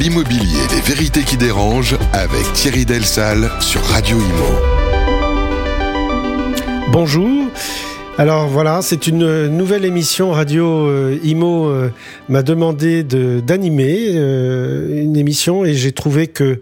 [0.00, 4.48] L'immobilier, les vérités qui dérangent avec Thierry Delsal sur Radio Imo.
[6.90, 7.50] Bonjour.
[8.16, 11.90] Alors voilà, c'est une nouvelle émission radio euh, Imo euh,
[12.28, 16.60] m'a demandé d'animer euh, une émission et j'ai trouvé que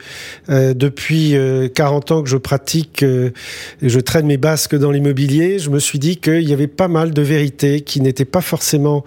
[0.48, 1.36] depuis
[1.74, 6.16] 40 ans que je pratique je traîne mes basques dans l'immobilier, je me suis dit
[6.16, 9.04] qu'il y avait pas mal de vérités qui n'étaient pas forcément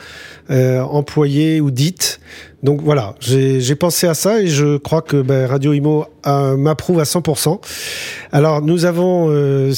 [0.50, 2.20] employées ou dites
[2.64, 7.04] donc voilà, j'ai pensé à ça et je crois que ben, Radio Imo m'approuve à
[7.04, 7.60] 100%.
[8.32, 9.74] Alors nous avons euh,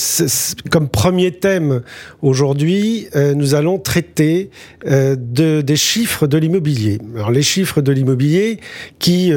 [0.70, 1.82] comme premier thème
[2.22, 4.50] aujourd'hui, euh, nous allons traiter
[4.86, 7.00] euh, de, des chiffres de l'immobilier.
[7.16, 8.60] Alors les chiffres de l'immobilier
[9.00, 9.32] qui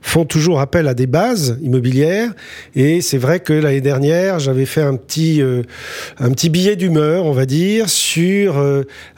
[0.00, 2.32] font toujours appel à des bases immobilières
[2.74, 5.42] et c'est vrai que l'année dernière j'avais fait un petit
[6.18, 8.62] un petit billet d'humeur, on va dire, sur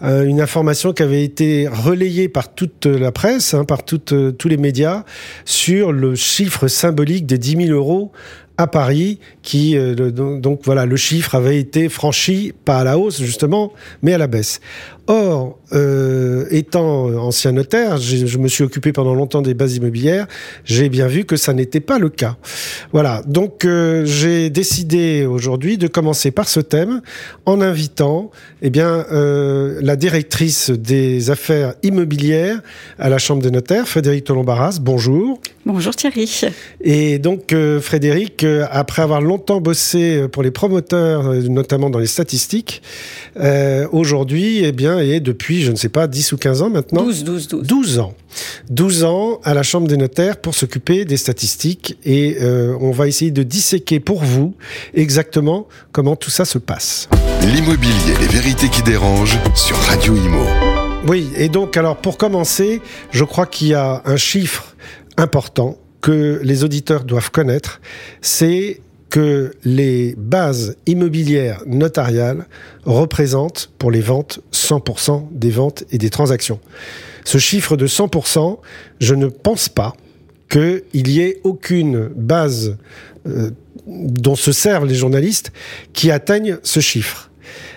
[0.03, 3.55] une information qui avait été relayée par toute la presse.
[3.55, 3.81] Hein, par
[4.13, 5.05] euh, tous les médias
[5.45, 8.13] sur le chiffre symbolique des 10 000 euros
[8.59, 13.23] à Paris, qui euh, donc voilà, le chiffre avait été franchi pas à la hausse
[13.23, 14.61] justement, mais à la baisse.
[15.15, 20.27] Or, euh, étant ancien notaire, je me suis occupé pendant longtemps des bases immobilières,
[20.65, 22.39] j'ai bien vu que ça n'était pas le cas.
[22.93, 27.03] Voilà, donc euh, j'ai décidé aujourd'hui de commencer par ce thème
[27.45, 28.31] en invitant
[28.63, 32.63] eh bien, euh, la directrice des affaires immobilières
[32.99, 34.79] à la Chambre des notaires, Frédéric Tolombaras.
[34.81, 35.43] Bonjour.
[35.67, 36.41] Bonjour Thierry.
[36.81, 42.83] Et donc Frédéric, après avoir longtemps bossé pour les promoteurs, notamment dans les statistiques,
[43.93, 47.49] aujourd'hui, eh bien, depuis, je ne sais pas, 10 ou 15 ans maintenant 12, 12,
[47.49, 47.67] 12.
[47.67, 48.15] 12 ans.
[48.71, 53.09] 12 ans à la Chambre des notaires pour s'occuper des statistiques et euh, on va
[53.09, 54.55] essayer de disséquer pour vous
[54.95, 57.09] exactement comment tout ça se passe.
[57.43, 60.45] L'immobilier, les vérités qui dérangent sur Radio Imo.
[61.07, 62.81] Oui, et donc alors pour commencer,
[63.11, 64.77] je crois qu'il y a un chiffre
[65.17, 67.81] important que les auditeurs doivent connaître,
[68.21, 68.81] c'est
[69.13, 72.47] que les bases immobilières notariales
[72.87, 76.59] représentent pour les ventes 100% des ventes et des transactions.
[77.25, 78.59] Ce chiffre de 100%,
[79.01, 79.93] je ne pense pas
[80.49, 82.79] qu'il y ait aucune base
[83.29, 83.51] euh,
[83.87, 85.53] dont se servent les journalistes
[85.93, 87.31] qui atteignent ce chiffre.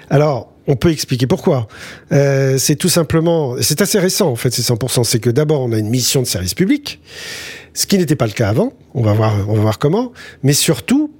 [0.09, 1.67] Alors, on peut expliquer pourquoi.
[2.13, 5.03] Euh, c'est tout simplement, c'est assez récent en fait, ces 100%.
[5.03, 7.01] C'est que d'abord, on a une mission de service public
[7.75, 8.73] ce qui n'était pas le cas avant.
[8.95, 10.13] On va voir, comment.
[10.41, 11.13] Mais surtout,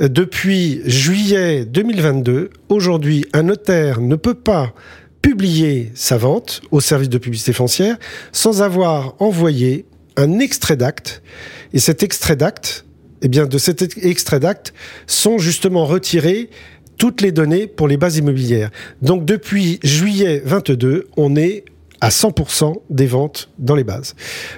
[0.00, 4.74] euh, depuis juillet 2022, aujourd'hui, un notaire ne peut pas
[5.22, 7.98] publier sa vente au service de publicité foncière
[8.32, 9.84] sans avoir envoyé
[10.16, 11.22] un extrait d'acte.
[11.74, 12.86] Et cet extrait d'acte,
[13.20, 14.72] eh bien, de cet extrait d'acte
[15.06, 16.48] sont justement retirées
[16.96, 18.70] toutes les données pour les bases immobilières.
[19.02, 21.64] Donc, depuis juillet 22, on est
[22.00, 24.14] à 100% des ventes dans les bases.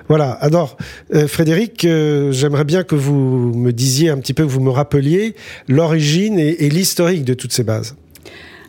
[0.08, 0.32] Voilà.
[0.32, 0.76] Alors,
[1.14, 4.70] euh, Frédéric, euh, j'aimerais bien que vous me disiez un petit peu, que vous me
[4.70, 5.34] rappeliez
[5.68, 7.96] l'origine et l'historique de toutes ces bases.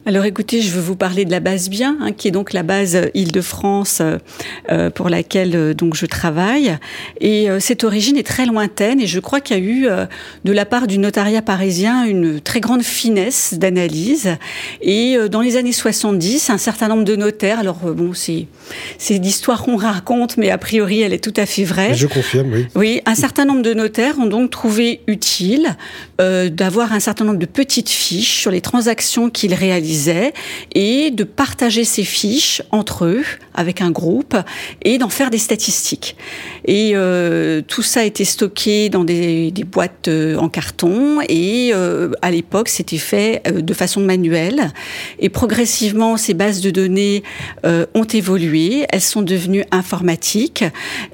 [0.08, 2.64] Alors écoutez, je veux vous parler de la base bien, hein, qui est donc la
[2.64, 4.18] base Île-de-France euh,
[4.72, 6.76] euh, pour laquelle euh, donc je travaille.
[7.20, 9.88] Et cette origine est très lointaine et je crois qu'il y a eu
[10.44, 14.38] de la part du notariat parisien une très grande finesse d'analyse.
[14.82, 18.48] Et dans les années 70, un certain nombre de notaires, alors bon, c'est
[18.98, 21.94] c'est l'histoire qu'on raconte, mais a priori elle est tout à fait vraie.
[21.94, 22.66] Je confirme, oui.
[22.76, 25.76] Oui, un certain nombre de notaires ont donc trouvé utile
[26.18, 29.91] d'avoir un certain nombre de petites fiches sur les transactions qu'ils réalisent
[30.74, 34.36] et de partager ces fiches entre eux avec un groupe
[34.84, 36.16] et d'en faire des statistiques.
[36.66, 42.12] Et euh, tout ça a été stocké dans des, boîtes euh, en carton et euh,
[42.22, 44.72] à l'époque c'était fait de façon manuelle
[45.20, 47.24] et progressivement ces bases de données
[47.64, 50.64] ont évolué, elles sont devenues informatiques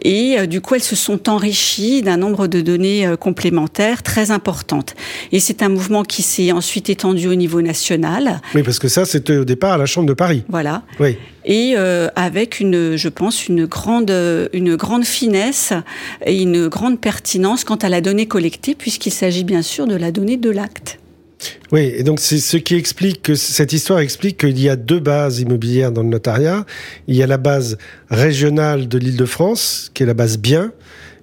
[0.03, 4.95] et du coup elles se sont enrichies d'un nombre de données complémentaires très importantes.
[5.31, 8.41] Et c'est un mouvement qui s'est ensuite étendu au niveau national.
[8.67, 10.43] Parce que ça c'était au départ à la Chambre de Paris.
[10.49, 10.83] Voilà.
[10.99, 11.17] Oui
[11.47, 14.11] et euh, avec une, je pense, une grande,
[14.51, 15.71] une grande finesse
[16.25, 20.11] et une grande pertinence quant à la donnée collectée, puisqu'il s'agit bien sûr de la
[20.11, 20.99] donnée de l'acte.
[21.71, 24.99] Oui, et donc c'est ce qui explique que cette histoire explique qu'il y a deux
[24.99, 26.65] bases immobilières dans le notariat.
[27.07, 27.77] Il y a la base
[28.09, 30.73] régionale de l'Île-de-France, qui est la base bien,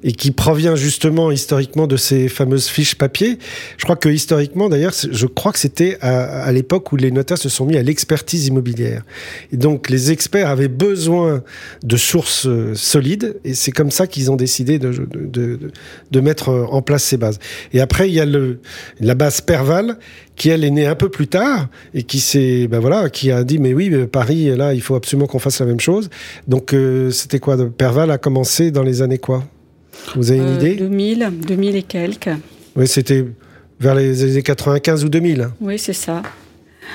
[0.04, 3.38] et qui provient justement historiquement de ces fameuses fiches papier.
[3.78, 7.48] Je crois que historiquement, d'ailleurs, je crois que c'était à, l'époque où les notaires se
[7.48, 9.02] sont mis à l'expertise immobilière.
[9.50, 11.42] Et donc, les experts avaient besoin
[11.82, 15.58] de sources euh, solides, et c'est comme ça qu'ils ont décidé de, de,
[16.10, 17.38] de, mettre en place ces bases.
[17.72, 18.60] Et après, il y a le,
[19.00, 19.96] la base Perval,
[20.36, 23.44] qui elle est née un peu plus tard et qui s'est ben voilà qui a
[23.44, 26.10] dit mais oui Paris là il faut absolument qu'on fasse la même chose
[26.48, 27.56] donc euh, c'était quoi?
[27.70, 29.44] Perval a commencé dans les années quoi?
[30.16, 32.30] Vous avez une idée 2000, 2000 et quelques.
[32.76, 33.24] Oui, c'était
[33.80, 35.48] vers les années 95 ou 2000.
[35.60, 36.22] Oui, c'est ça.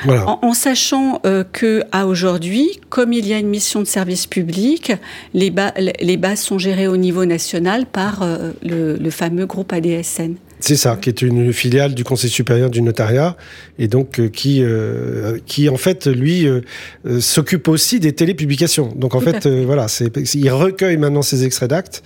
[0.07, 4.93] En, sachant euh, que à aujourd'hui, comme il y a une mission de service public,
[5.33, 5.53] les,
[5.99, 10.35] les bases sont gérées au niveau national par euh, le, fameux groupe ADSN.
[10.59, 13.37] C'est ça, qui est une filiale du Conseil supérieur du notariat
[13.77, 14.63] et donc euh, qui,
[15.45, 16.47] qui en fait lui
[17.19, 18.93] s'occupe aussi des télépublications.
[18.95, 19.87] Donc en fait, voilà,
[20.33, 22.03] il recueille maintenant ses extraits d'actes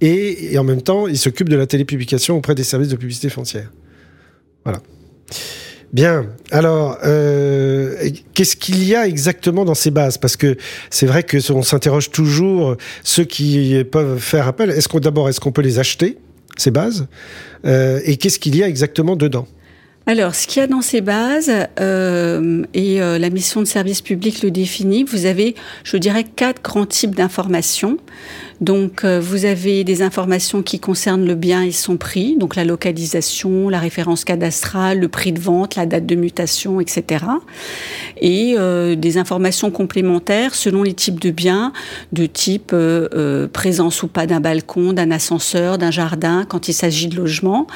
[0.00, 3.28] et, et, en même temps il s'occupe de la télépublication auprès des services de publicité
[3.28, 3.70] foncière.
[4.64, 4.80] Voilà.
[5.92, 6.26] Bien.
[6.52, 10.18] Alors, euh, qu'est-ce qu'il y a exactement dans ces bases?
[10.18, 10.56] Parce que
[10.88, 14.70] c'est vrai que on s'interroge toujours ceux qui peuvent faire appel.
[14.70, 16.18] Est-ce qu'on d'abord est-ce qu'on peut les acheter?
[16.56, 17.06] Ces bases
[17.64, 19.46] euh, Et qu'est-ce qu'il y a exactement dedans
[20.06, 24.00] alors, ce qu'il y a dans ces bases, euh, et euh, la mission de service
[24.00, 25.54] public le définit, vous avez,
[25.84, 27.98] je dirais, quatre grands types d'informations.
[28.60, 32.64] Donc, euh, vous avez des informations qui concernent le bien et son prix, donc la
[32.64, 37.24] localisation, la référence cadastrale, le prix de vente, la date de mutation, etc.
[38.20, 38.56] Et
[38.96, 41.72] des informations complémentaires selon les types de biens,
[42.12, 42.74] de type
[43.52, 47.66] présence ou pas d'un balcon, d'un ascenseur, d'un jardin, quand il s'agit de logement,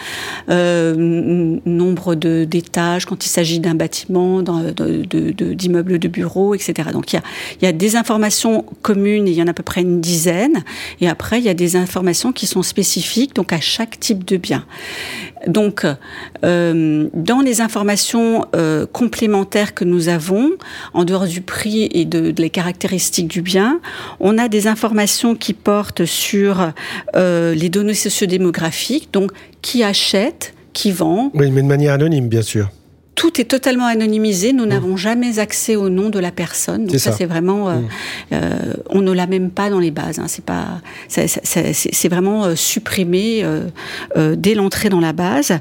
[0.48, 6.90] nombre d'étages, quand il s'agit d'un bâtiment, d'immeubles de, de, bureaux, etc.
[6.92, 7.22] Donc il y, a,
[7.60, 10.64] il y a des informations communes, il y en a à peu près une dizaine,
[11.00, 14.36] et après il y a des informations qui sont spécifiques, donc à chaque type de
[14.36, 14.64] bien.
[15.46, 15.86] Donc,
[16.44, 20.52] euh, dans les informations euh, complémentaires que nous avons,
[20.92, 23.80] en dehors du prix et de, les caractéristiques du bien,
[24.20, 26.72] on a des informations qui portent sur
[27.16, 29.32] euh, les données sociodémographiques, donc
[29.62, 31.30] qui achète, qui vend.
[31.34, 32.68] Oui, mais de manière anonyme, bien sûr
[33.24, 34.52] tout est totalement anonymisé.
[34.52, 34.68] Nous mmh.
[34.68, 36.84] n'avons jamais accès au nom de la personne.
[36.84, 37.88] Donc ça, c'est vraiment, euh, mmh.
[38.32, 40.18] euh, on ne l'a même pas dans les bases.
[40.18, 40.26] Hein.
[40.28, 43.42] C'est pas, c'est vraiment euh, supprimé
[44.36, 45.58] dès l'entrée dans la base.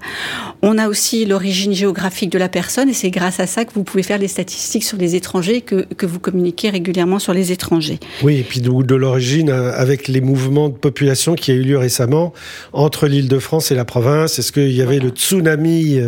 [0.62, 3.84] On a aussi l'origine géographique de la personne, et c'est grâce à ça que vous
[3.84, 8.00] pouvez faire les statistiques sur les étrangers que, que vous communiquez régulièrement sur les étrangers.
[8.24, 11.78] Oui, et puis de, de l'origine avec les mouvements de population qui a eu lieu
[11.78, 12.34] récemment
[12.74, 14.38] entre l'Île-de-France et la province.
[14.38, 16.00] Est-ce qu'il y avait le tsunami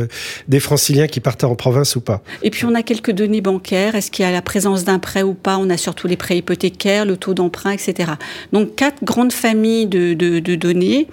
[0.50, 2.21] des Franciliens qui partaient en province ou pas.
[2.44, 3.95] Et puis on a quelques données bancaires.
[3.95, 5.57] Est-ce qu'il y a la présence d'un prêt ou pas?
[5.57, 8.13] On a surtout les prêts hypothécaires, le taux d'emprunt, etc.
[8.53, 11.07] Donc quatre grandes familles de, de, données.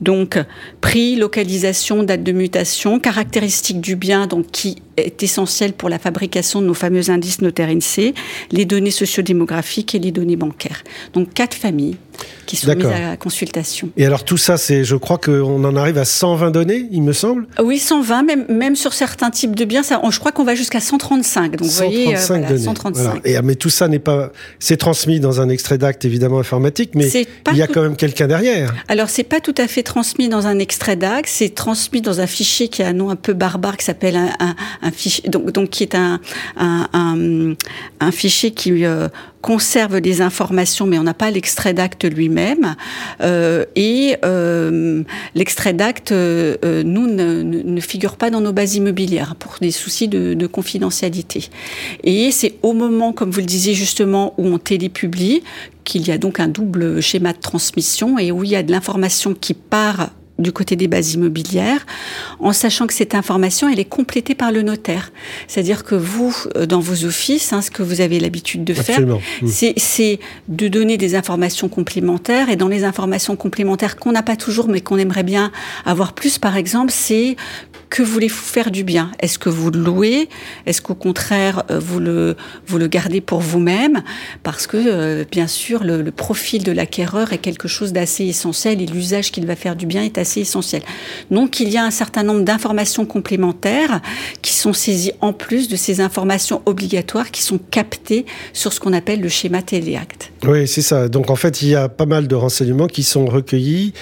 [0.00, 0.38] Donc
[0.80, 6.60] prix, localisation, date de mutation, caractéristiques du bien, donc qui est essentiel pour la fabrication
[6.60, 8.14] de nos fameux indices notaires INSEE,
[8.50, 10.82] les données sociodémographiques et les données bancaires.
[11.12, 11.96] Donc quatre familles
[12.46, 13.90] qui sont mises à consultation.
[13.96, 17.12] Et alors tout ça, c'est, je crois qu'on en arrive à 120 données, il me
[17.12, 17.46] semble.
[17.62, 20.80] Oui, 120, même, même sur certains types de biens, ça, je crois qu'on va jusqu'à
[20.80, 21.56] 135.
[21.56, 23.20] Donc 135 vous voyez, euh, voilà, 135.
[23.24, 27.08] Et, mais tout ça n'est pas, c'est transmis dans un extrait d'acte évidemment informatique, mais
[27.08, 28.74] il y a quand même quelqu'un derrière.
[28.88, 32.26] Alors c'est pas tout à fait transmis dans un extrait d'acte, c'est transmis dans un
[32.26, 34.83] fichier qui a un nom un peu barbare qui s'appelle un, un,
[35.28, 36.20] donc, donc qui est un,
[36.56, 39.08] un, fichier qui euh,
[39.40, 42.76] conserve des informations, mais on n'a pas l'extrait d'acte lui-même.
[43.20, 45.02] Euh, et euh,
[45.34, 50.34] l'extrait d'acte, nous, ne, ne, figure pas dans nos bases immobilières pour des soucis de,
[50.34, 51.48] de confidentialité.
[52.02, 55.42] Et c'est au moment, comme vous le disiez justement, où on télépublie,
[55.84, 58.70] qu'il y a donc un double schéma de transmission et où il y a de
[58.70, 61.86] l'information qui part du côté des bases immobilières,
[62.40, 65.12] en sachant que cette information, elle est complétée par le notaire.
[65.46, 69.00] C'est-à-dire que vous, euh, dans vos offices, hein, ce que vous avez l'habitude de faire,
[69.00, 69.46] mmh.
[69.76, 72.48] c'est de donner des informations complémentaires.
[72.48, 75.52] Et dans les informations complémentaires qu'on n'a pas toujours, mais qu'on aimerait bien
[75.84, 77.36] avoir plus, par exemple, c'est
[77.90, 79.10] que voulez-vous faire du bien?
[79.20, 80.28] Est-ce que vous le louez?
[80.66, 82.36] Est-ce qu'au contraire, euh, vous le,
[82.66, 84.02] vous le gardez pour vous-même?
[84.42, 88.80] Parce que, euh, bien sûr, le, le profil de l'acquéreur est quelque chose d'assez essentiel
[88.80, 90.82] et l'usage qu'il va faire du bien est assez essentiel.
[91.30, 94.00] Donc, il y a un certain nombre d'informations complémentaires
[94.42, 98.92] qui sont saisies en plus de ces informations obligatoires qui sont captées sur ce qu'on
[98.92, 100.32] appelle le schéma téléacte.
[100.44, 101.08] Oui, c'est ça.
[101.08, 103.92] Donc, en fait, il y a pas mal de renseignements qui sont recueillis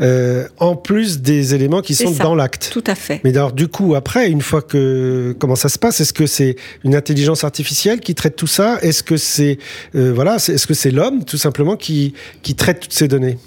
[0.00, 2.70] euh, en plus des éléments qui sont dans l'acte.
[2.72, 3.20] Tout à fait.
[3.24, 6.00] Mais alors, du coup, après, une fois que comment ça se passe?
[6.00, 8.78] Est-ce que c'est une intelligence artificielle qui traite tout ça?
[8.82, 9.58] Est-ce que c'est
[9.96, 13.38] euh, voilà Est-ce que c'est l'homme tout simplement qui qui traite toutes ces données?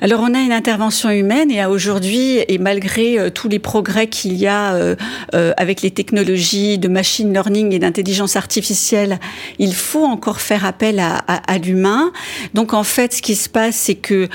[0.00, 4.34] Alors, on a une intervention humaine et aujourd'hui, et malgré euh, tous les progrès qu'il
[4.34, 4.94] y a euh,
[5.56, 9.18] avec les technologies de machine learning et d'intelligence artificielle,
[9.58, 12.12] il faut encore faire appel à, à, à l'humain.
[12.54, 14.28] Donc, en fait, ce qui se passe, c'est que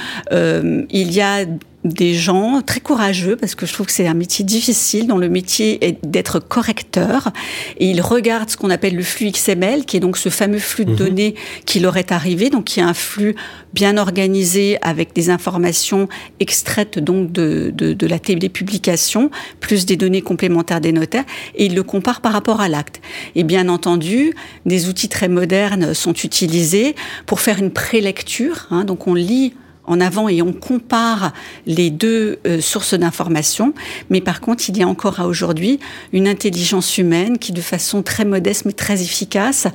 [0.90, 1.46] il y a
[1.86, 5.30] des gens très courageux, parce que je trouve que c'est un métier difficile, dont le
[5.30, 7.32] métier est d'être correcteur,
[7.78, 10.86] et ils regardent ce qu'on appelle le flux XML, qui est donc ce fameux flux
[10.86, 10.98] de mhm.
[10.98, 13.36] données qui leur est arrivé, donc qui est un flux
[13.74, 20.24] bien organisé avec des informations extraites donc de, de, de la télépublication, plus des données
[20.24, 23.00] complémentaires des notaires, et ils le comparent par rapport à l'acte.
[23.36, 24.34] Et bien entendu,
[24.66, 26.96] des outils très modernes sont utilisés
[27.28, 29.54] pour faire une prélecture, hein, donc on lit
[29.88, 31.34] en avant et on compare
[31.66, 33.74] les deux euh, sources d'informations.
[34.10, 35.80] Mais par contre, il y a encore à aujourd'hui
[36.14, 39.68] une intelligence humaine qui, de façon très modeste mais très efficace,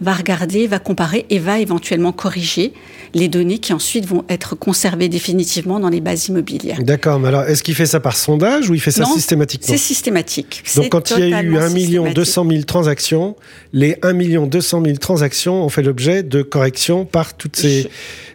[0.00, 2.72] va regarder, va comparer et va éventuellement corriger
[3.14, 6.82] les données qui ensuite vont être conservées définitivement dans les bases immobilières.
[6.82, 9.78] D'accord, mais alors est-ce qu'il fait ça par sondage ou il fait ça systématiquement C'est
[9.78, 10.62] systématique.
[10.76, 13.36] Donc quand il y a eu 1 million 200 000 transactions,
[13.72, 17.88] les 1 million 200 000 transactions ont fait l'objet de corrections par toutes ces...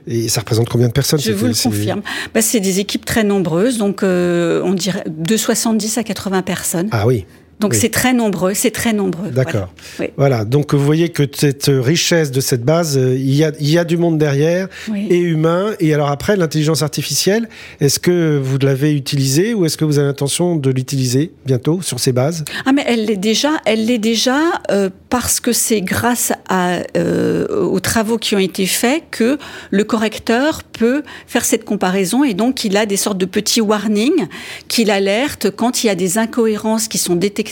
[0.07, 2.01] Et ça représente combien de personnes Je vous le confirme.
[2.33, 6.89] Bah, c'est des équipes très nombreuses, donc euh, on dirait de 70 à 80 personnes.
[6.91, 7.25] Ah oui.
[7.59, 9.29] Donc c'est très nombreux, c'est très nombreux.
[9.29, 9.73] D'accord.
[10.17, 10.43] Voilà.
[10.43, 13.77] Donc vous voyez que cette richesse de cette base, euh, il y a, il y
[13.77, 15.73] a du monde derrière et humain.
[15.79, 17.47] Et alors après, l'intelligence artificielle,
[17.79, 21.99] est-ce que vous l'avez utilisée ou est-ce que vous avez l'intention de l'utiliser bientôt sur
[21.99, 22.43] ces bases?
[22.65, 24.39] Ah mais elle l'est déjà, elle l'est déjà
[24.71, 29.37] euh, parce que c'est grâce à, euh, aux travaux qui ont été faits que
[29.71, 34.27] le correcteur peut faire cette comparaison et donc il a des sortes de petits warnings
[34.67, 37.42] qu'il alerte quand il y a des incohérences qui sont détectées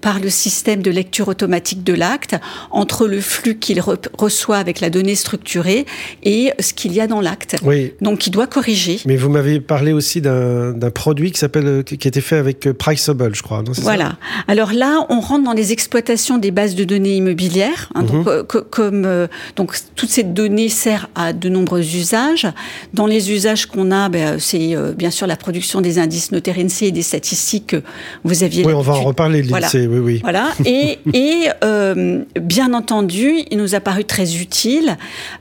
[0.00, 2.36] par le système de lecture automatique de l'acte
[2.70, 5.86] entre le flux qu'il reçoit avec la donnée structurée
[6.22, 7.56] et ce qu'il y a dans l'acte.
[8.00, 9.00] Donc il doit corriger.
[9.06, 12.74] Mais vous m'avez parlé aussi d'un produit qui s'appelle qui a été fait avec euh,
[12.74, 13.62] Priceable, je crois.
[13.82, 14.16] voilà.
[14.48, 17.90] Alors là, on rentre dans les exploitations des bases de données immobilières.
[17.94, 18.28] Hein, donc, mhm.
[18.28, 19.26] euh, comme euh,
[19.56, 22.46] donc toutes ces données servent à de nombreux usages.
[22.92, 26.90] Dans les usages qu'on a, ben, c'est bien sûr la production des indices notaires et
[26.90, 27.82] des statistiques que
[28.24, 28.64] vous aviez.
[28.64, 29.68] Oui, on va en parler de voilà.
[29.74, 30.20] oui, oui.
[30.22, 30.52] Voilà.
[30.64, 34.96] Et, et euh, bien entendu, il nous a paru très utile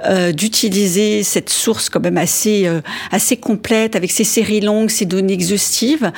[0.05, 5.05] euh, d'utiliser cette source quand même assez, euh, assez complète, avec ses séries longues, ses
[5.05, 6.11] données exhaustives,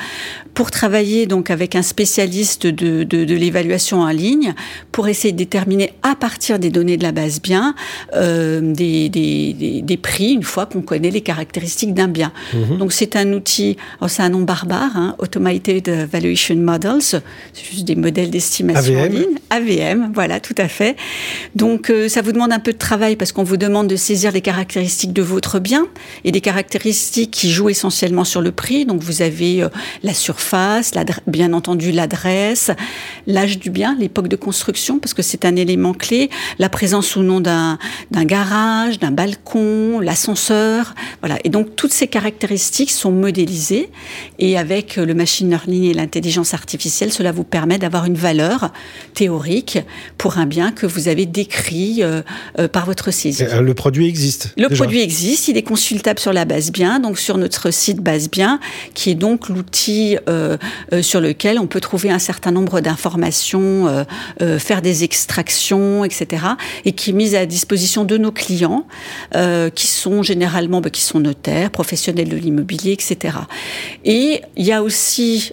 [0.54, 4.54] pour travailler donc avec un spécialiste de, de, de l'évaluation en ligne,
[4.92, 7.74] pour essayer de déterminer à partir des données de la base bien
[8.14, 12.32] des, des, des, prix, une fois qu'on connaît les caractéristiques d'un bien.
[12.54, 12.78] Mhm.
[12.78, 13.76] Donc c'est un outil,
[14.08, 17.22] c'est un nom barbare, hein, Automated Valuation Models,
[17.56, 19.38] c'est juste des modèles d'estimation en ligne.
[19.48, 20.94] AVM, voilà, tout à fait.
[21.54, 24.30] Donc, euh, ça vous demande un peu de travail parce qu'on vous demande de saisir
[24.30, 25.86] les caractéristiques de votre bien
[26.24, 28.84] et des caractéristiques qui jouent essentiellement sur le prix.
[28.84, 29.68] Donc, vous avez euh,
[30.02, 30.92] la surface,
[31.26, 32.70] bien entendu l'adresse,
[33.26, 37.22] l'âge du bien, l'époque de construction, parce que c'est un élément clé, la présence ou
[37.22, 37.78] non d'un
[38.10, 41.38] garage, d'un balcon, l'ascenseur, voilà.
[41.44, 43.88] Et donc, toutes ces caractéristiques sont modélisées
[44.38, 48.72] et avec le machine learning et l'intelligence artificielle, cela vous permet d'avoir une valeur
[49.14, 49.78] théorique
[50.18, 52.22] pour un bien que vous avez décrit euh,
[52.58, 53.44] euh, par votre saisie.
[53.44, 54.52] Euh, le produit existe.
[54.56, 58.30] Le produit existe, il est consultable sur la base bien, donc sur notre site base
[58.30, 58.60] bien,
[58.94, 60.16] qui est donc l'outil
[61.02, 64.04] sur lequel on peut trouver un certain nombre d'informations,
[64.58, 66.44] faire des extractions, etc.,
[66.84, 68.86] et qui est mise à disposition de nos clients,
[69.74, 73.38] qui sont généralement, bah, qui sont notaires, professionnels de l'immobilier, etc.
[74.04, 75.52] Et il y a aussi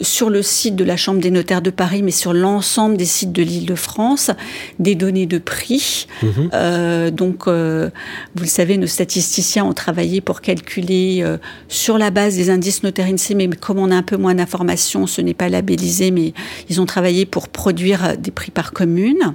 [0.00, 3.32] sur le site de la Chambre des notaires de Paris, mais sur l'ensemble des sites
[3.32, 4.30] de l'Île-de-France,
[4.78, 6.06] des données de prix.
[6.22, 6.50] Mhm.
[6.52, 7.88] Euh, donc, euh,
[8.34, 11.38] vous le savez, nos statisticiens ont travaillé pour calculer euh,
[11.68, 15.06] sur la base des indices notaires INSEE, mais comme on a un peu moins d'informations,
[15.06, 16.34] ce n'est pas labellisé, mais
[16.68, 19.34] ils ont travaillé pour produire des prix par commune.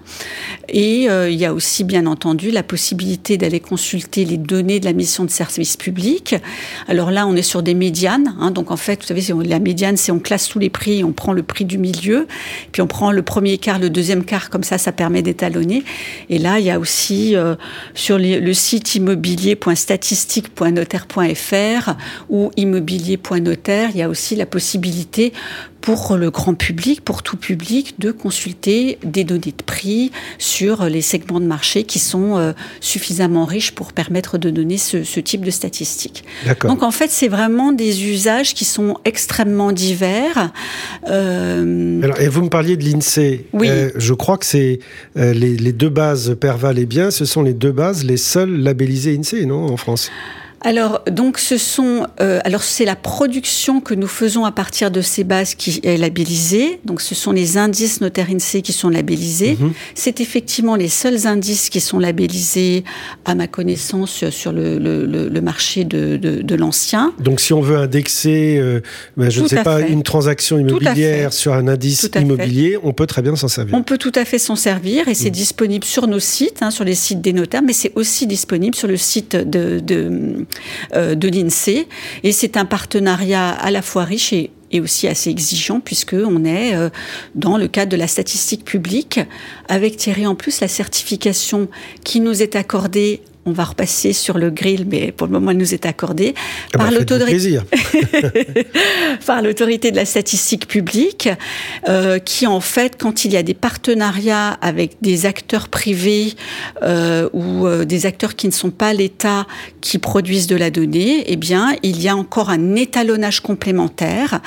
[0.70, 4.94] Et il y a aussi, bien entendu, la possibilité d'aller consulter les données de la
[4.94, 6.36] mission de service public.
[6.88, 8.36] Alors là, on est sur des médianes.
[8.40, 11.14] Hein, donc, en fait, vous savez, la médiane, c'est on classe tous les prix, on
[11.14, 12.28] prend le prix du milieu,
[12.72, 15.84] puis on prend le premier quart, le deuxième quart, comme ça, ça permet d'étalonner.
[16.30, 17.56] Et là, il y a aussi euh,
[17.94, 21.96] sur le site immobilier.statistique.notaire.fr
[22.30, 25.32] ou immobilier.notaire, il y a aussi la possibilité
[25.88, 31.02] pour le grand public, pour tout public, de consulter des données de prix sur les
[31.02, 32.52] segments de marché qui sont euh,
[32.82, 36.26] suffisamment riches pour permettre de donner ce, type de statistiques.
[36.64, 40.52] Donc en fait, c'est vraiment des usages qui sont extrêmement divers.
[41.10, 43.46] Euh, Alors, et vous me parliez de l'INSEE.
[43.54, 43.70] Oui.
[43.70, 44.80] Euh, je crois que c'est
[45.16, 49.18] les, les, deux bases Perval et Bien, ce sont les deux bases les seules labellisées
[49.18, 50.12] INSEE, non, en France?
[50.62, 55.02] Alors, donc, ce sont, euh, alors c'est la production que nous faisons à partir de
[55.02, 56.80] ces bases qui est labellisée.
[56.84, 59.58] Donc, ce sont les indices notaires INSEE qui sont labellisés.
[59.60, 59.74] Mhm.
[59.94, 62.84] C'est effectivement les seuls indices qui sont labellisés,
[63.26, 67.14] à ma connaissance, sur le, le, le marché de, de, de l'ancien.
[67.20, 68.82] Donc, si on veut indexer, euh,
[69.16, 73.22] ben, je ne sais pas, une transaction immobilière sur un indice immobilier, on peut très
[73.22, 73.76] bien s'en servir.
[73.76, 75.32] On peut tout à fait s'en servir et c'est mhm.
[75.32, 78.88] disponible sur nos sites, hein, sur les sites des notaires, mais c'est aussi disponible sur
[78.88, 80.46] le site de, de euh,
[80.94, 81.88] de l'INSEE.
[82.24, 86.76] Et c'est un partenariat à la fois riche et, aussi assez exigeant puisque on est
[86.76, 86.90] euh,
[87.36, 89.20] dans le cadre de la statistique publique
[89.70, 91.70] avec Thierry en plus la certification
[92.04, 95.58] qui nous est accordée on va repasser sur le grill, mais pour le moment, elle
[95.58, 97.60] nous est accordée ah bah, par l'autorité
[99.26, 101.30] par l'autorité de la statistique publique,
[101.88, 106.34] euh, qui en fait, quand il y a des partenariats avec des acteurs privés
[106.84, 109.48] euh, ou euh, des acteurs qui ne sont pas l'État
[109.80, 114.42] qui produisent de la donnée, eh bien, il y a encore un étalonnage complémentaire.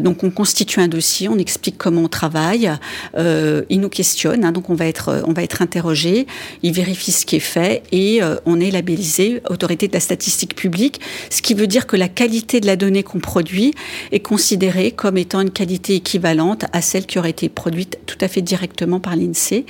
[0.00, 2.70] donc, on constitue un dossier, on explique comment on travaille,
[3.16, 6.26] il nous questionne, hein, donc on va être, on va être interrogé,
[6.62, 10.54] il vérifie ce qui est fait et euh, on est labellisé autorité de la statistique
[10.54, 13.74] publique, ce qui veut dire que la qualité de la donnée qu'on produit
[14.12, 18.28] est considérée comme étant une qualité équivalente à celle qui aurait été produite tout à
[18.28, 19.64] fait directement par l'INSEE.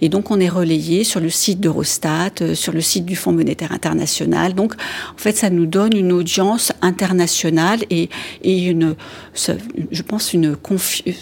[0.00, 3.32] Et donc on est relayé sur le site d'Eurostat, euh, sur le site du Fonds
[3.32, 4.54] monétaire international.
[4.54, 8.08] Donc en fait ça nous donne une audience internationale et,
[8.44, 8.94] une,
[9.34, 10.56] je pense une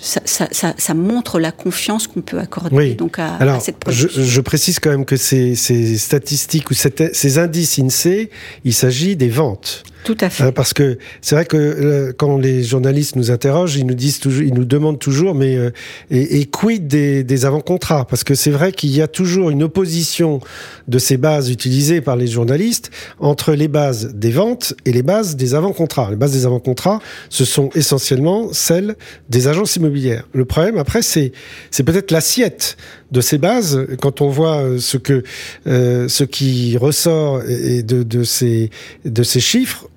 [0.00, 4.08] ça, ça, ça, montre la confiance qu'on peut accorder donc à, cette production.
[4.12, 6.74] Je, je, précise quand même que ces, ces statistiques ou
[7.12, 8.30] ces indices INSEE,
[8.64, 9.84] il s'agit des ventes.
[10.04, 10.44] Tout à fait.
[10.44, 14.18] Euh, parce que c'est vrai que euh, quand les journalistes nous interrogent, ils nous disent
[14.18, 15.70] toujours, ils nous demandent toujours, mais euh,
[16.10, 18.06] et, quid des, des avant-contrats?
[18.06, 20.40] Parce que c'est vrai qu'il y a toujours une opposition
[20.88, 25.36] de ces bases utilisées par les journalistes entre les bases des ventes et les bases
[25.36, 26.10] des avant-contrats.
[26.10, 28.96] Les bases des avant-contrats, ce sont essentiellement celles
[29.28, 30.26] des agences immobilières.
[30.32, 31.32] Le problème après, c'est
[31.70, 32.76] c'est peut-être l'assiette
[33.12, 33.86] de ces bases.
[34.00, 35.22] Quand on voit ce que
[35.66, 38.70] ce qui ressort de, de ces
[39.04, 39.88] de ces chiffres,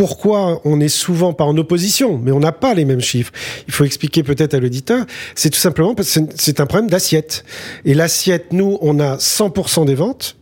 [0.00, 3.32] pourquoi on est souvent pas en opposition, mais on n'a pas les mêmes chiffres.
[3.68, 5.04] Il faut expliquer peut-être à l'auditeur,
[5.34, 7.44] c'est tout simplement parce que c'est un problème d'assiette.
[7.84, 10.36] Et l'assiette, nous, on a 100% des ventes,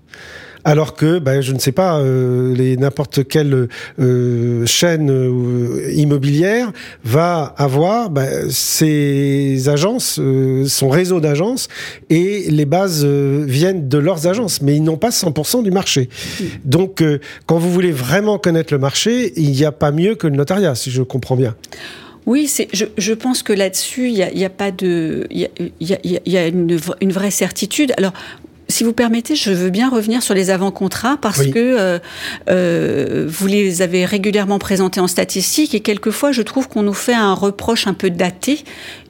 [0.65, 3.69] alors que, ben, je ne sais pas, euh, les n'importe quelle
[4.01, 6.73] euh, chaîne euh, immobilière
[7.05, 8.11] va avoir
[8.51, 10.21] ses agences,
[10.67, 11.69] son réseau d'agences,
[12.11, 16.09] et les bases viennent de leurs agences, mais ils n'ont pas 100% du marché.
[16.65, 17.03] Donc,
[17.47, 20.75] quand vous voulez vraiment connaître le marché, il n'y a pas mieux que le notariat,
[20.75, 21.55] si je comprends bien.
[22.29, 25.49] Oui, je, je, pense que là-dessus, il n'y a, a, pas de, il
[25.81, 27.95] y a, y a une, une, vraie certitude.
[27.97, 28.13] Alors,
[28.71, 31.99] si vous permettez, je veux bien revenir sur les avant-contrats parce que euh,
[32.51, 37.15] euh, vous les avez régulièrement présentés en statistique et quelquefois je trouve qu'on nous fait
[37.15, 38.65] un reproche un peu daté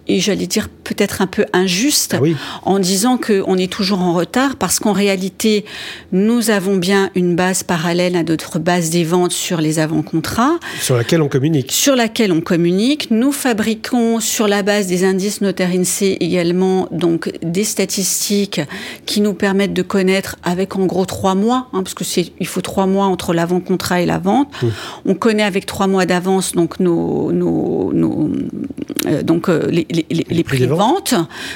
[0.08, 2.24] et j'allais dire peut-être un peu injuste ah
[2.62, 5.64] en disant qu'on est toujours en retard parce qu'en réalité,
[6.12, 10.58] nous avons bien une base parallèle à notre base des ventes sur les avant-contrats.
[10.80, 11.72] Sur laquelle on communique.
[11.72, 13.10] Sur laquelle on communique.
[13.10, 18.60] Nous fabriquons sur la base des indices notaires INSEE également donc des statistiques
[19.04, 22.46] qui nous permettent de connaître avec en gros trois mois, hein, parce que c'est il
[22.46, 24.50] faut trois mois entre l'avant-contrat et la vente.
[24.62, 24.66] Mmh.
[25.06, 28.30] On connaît avec trois mois d'avance donc nos, nos, nos
[29.06, 31.14] euh, donc euh, les, les, prix, de vente.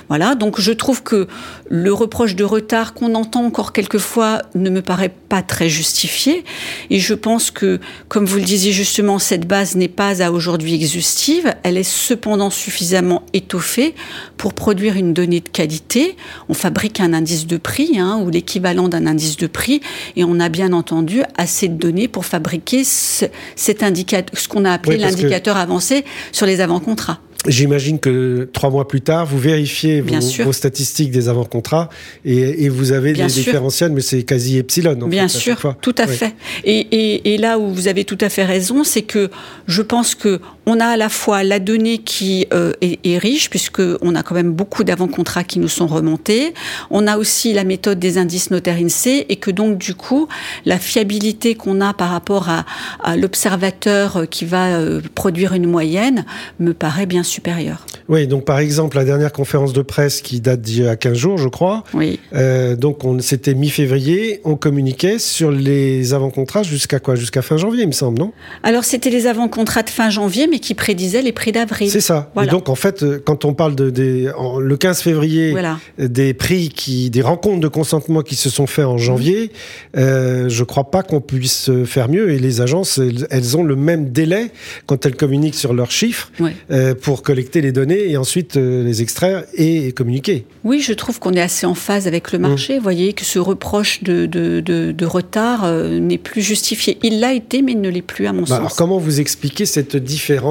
[0.09, 1.29] Voilà, donc je trouve que
[1.69, 6.45] le reproche de retard qu'on entend encore quelquefois ne me paraît pas très justifié.
[6.91, 10.75] Et je pense que, comme vous le disiez justement, cette base n'est pas à aujourd'hui
[10.75, 11.55] exhaustive.
[11.63, 13.95] Elle est cependant suffisamment étoffée
[14.37, 16.17] pour produire une donnée de qualité.
[16.49, 19.81] On fabrique un indice de prix hein, ou l'équivalent d'un indice de prix,
[20.17, 23.27] et on a bien entendu assez de données pour fabriquer ce,
[23.57, 27.19] cet indicateur, ce qu'on a appelé l'indicateur avancé sur les avant-contrats.
[27.47, 31.89] J'imagine que trois mois plus tard, vous vérifiez vos, statistiques des avant-contrats
[32.25, 35.09] et, vous avez des différentiels, mais c'est quasi epsilon.
[35.09, 36.35] Bien sûr, tout à fait.
[36.65, 39.31] Et, et, là où vous avez tout à fait raison, c'est que
[39.67, 43.51] je pense que on a à la fois la donnée qui euh, est, est, riche,
[43.51, 46.55] puisqu'on a quand même beaucoup d'avant-contrats qui nous sont remontés.
[46.91, 50.29] On a aussi la méthode des indices notaires INSEE, et que donc, du coup,
[50.65, 52.65] la fiabilité qu'on a par rapport à,
[53.03, 56.25] à l'observateur qui va euh, produire une moyenne
[56.61, 57.87] me paraît bien supérieure.
[58.09, 61.17] Oui, donc par exemple, la dernière conférence de presse qui date d'il y a 15
[61.17, 61.85] jours, je crois.
[61.95, 62.19] Oui.
[62.35, 67.15] Euh, donc on c'était mi-février, on communiquait sur les avant-contrats jusqu'à quoi?
[67.15, 68.33] Jusqu'à fin janvier, il me semble, non?
[68.63, 71.91] Alors c'était les avant-contrats de fin janvier, mais qui prédisaient les prix d'avril.
[71.91, 72.31] C'est ça.
[72.35, 72.49] Voilà.
[72.49, 75.79] Et donc en fait, euh, quand on parle de des, en- le 15 février, Voilà.
[75.99, 79.51] euh, des prix qui, des rencontres de consentement qui se sont faits en janvier,
[79.97, 82.31] euh, je crois pas qu'on puisse faire mieux.
[82.31, 84.51] Et les agences, elles, elles ont le même délai
[84.87, 86.55] quand elles communiquent sur leurs chiffres Ouais.
[86.71, 90.45] euh, pour collecter les données et ensuite euh, les extraire et communiquer.
[90.65, 92.77] Oui, je trouve qu'on est assez en phase avec le marché.
[92.77, 96.99] Vous voyez que ce reproche de, de, de- de retard euh, n'est plus justifié.
[97.03, 98.59] Il l'a été, mais il ne l'est plus à mon Bah, sens.
[98.59, 100.42] alors comment vous expliquez cette différence?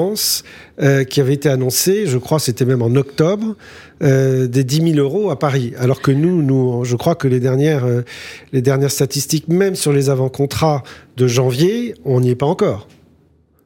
[0.82, 3.56] Euh, qui avait été annoncée, je crois c'était même en octobre,
[4.04, 7.39] euh, des 10 000 euros à Paris Alors que nous, nous je crois que les
[7.39, 8.01] dernières, euh,
[8.54, 10.84] les dernières statistiques, même sur les avant-contrats
[11.17, 12.88] de janvier, on n'y est pas encore.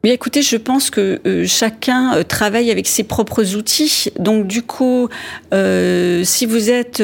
[0.03, 4.11] Mais écoutez, je pense que chacun travaille avec ses propres outils.
[4.19, 5.09] Donc du coup,
[5.51, 7.01] si vous êtes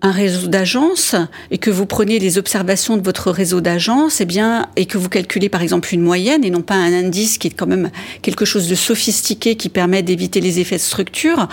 [0.00, 1.16] un réseau d'agences
[1.50, 5.08] et que vous prenez les observations de votre réseau d'agences, eh bien, et que vous
[5.08, 7.90] calculez par exemple une moyenne et non pas un indice qui est quand même
[8.22, 11.48] quelque chose de sophistiqué qui permet d'éviter les effets de structure,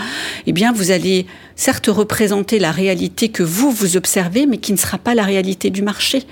[0.45, 1.25] eh bien, vous allez
[1.55, 5.69] certes représenter la réalité que vous vous observez, mais qui ne sera pas la réalité
[5.69, 6.23] du marché.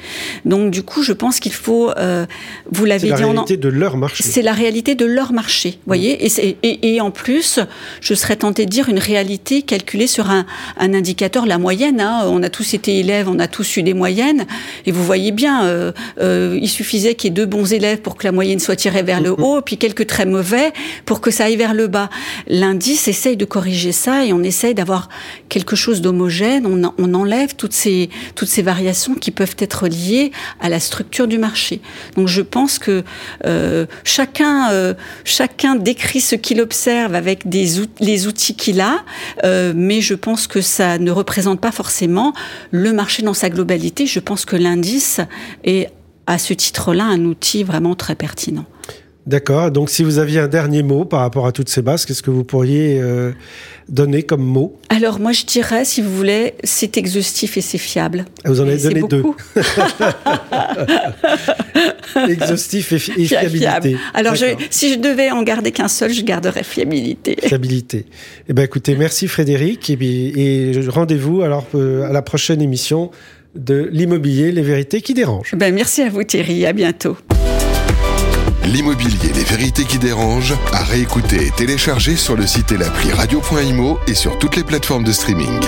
[0.45, 2.25] Donc, du coup, je pense qu'il faut, euh,
[2.71, 4.23] vous C'est l'avez la dit en réalité de leur marché.
[4.23, 6.25] c'est la réalité de leur marché, vous voyez.
[6.25, 7.59] Et, c'est- et, et en plus,
[8.01, 10.45] je serais tentée de dire une réalité calculée sur un,
[10.77, 12.01] un indicateur, la moyenne.
[12.01, 12.23] hein.
[12.25, 14.45] On a tous été élèves, on a tous eu des moyennes,
[14.85, 18.17] et vous voyez bien, euh, euh, il suffisait qu'il y ait deux bons élèves pour
[18.17, 20.71] que la moyenne soit tirée vers le haut, puis quelques très mauvais
[21.05, 22.09] pour que ça aille vers le bas.
[22.47, 25.09] L'indice essaye de corriger ça, et on essaye d'avoir
[25.49, 26.65] quelque chose d'homogène.
[26.65, 30.79] On, en- on enlève toutes ces toutes ces variations qui peuvent être liées à la
[30.79, 31.81] structure du marché.
[32.15, 33.03] Donc je pense que
[33.45, 39.03] euh, chacun, euh, chacun décrit ce qu'il observe avec les outils qu'il a,
[39.43, 42.33] euh, mais je pense que ça ne représente pas forcément
[42.71, 44.05] le marché dans sa globalité.
[44.05, 45.19] Je pense que l'indice
[45.63, 45.89] est
[46.27, 48.65] à ce titre-là un outil vraiment très pertinent.
[49.25, 49.71] D'accord.
[49.71, 52.29] Donc si vous aviez un dernier mot par rapport à toutes ces bases, qu'est-ce que
[52.31, 53.31] vous pourriez euh,
[53.87, 54.77] donner comme mot?
[54.89, 58.25] Alors moi je dirais, si vous voulez, c'est exhaustif et c'est fiable.
[58.43, 59.23] Ah, Vous en avez donné deux.
[62.29, 63.49] Exhaustif et, fi- et Fiable.
[63.57, 63.97] fiabilité.
[64.13, 67.37] Alors je- si je devais en garder qu'un seul, je garderais fiabilité.
[67.41, 68.05] Fiabilité.
[68.49, 73.11] Eh ben, écoutez, merci Frédéric et, et rendez-vous alors euh, à la prochaine émission
[73.55, 75.55] de l'immobilier, les vérités qui dérangent.
[75.55, 77.17] Ben, merci à vous Thierry, à bientôt.
[78.65, 83.99] L'immobilier, les vérités qui dérangent, à réécouter et télécharger sur le site et l'appli radio.imo
[84.07, 85.59] et sur toutes les plateformes de streaming.